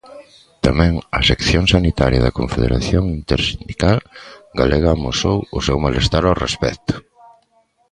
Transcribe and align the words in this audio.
Tamén 0.65 0.93
a 1.17 1.19
sección 1.29 1.63
sanitaria 1.73 2.23
da 2.25 2.35
Confederación 2.39 3.03
Intersindical 3.19 3.97
Galega 4.59 4.89
amosou 4.93 5.37
o 5.57 5.59
seu 5.67 5.77
malestar 5.85 6.23
ao 6.25 6.39
respecto. 6.45 6.93